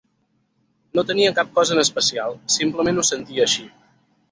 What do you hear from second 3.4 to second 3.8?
així.